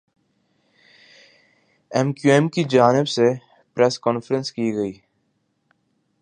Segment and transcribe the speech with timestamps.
[1.91, 3.27] M Q M کی جانب سے
[3.77, 4.93] پریس کانفرنس کی گئی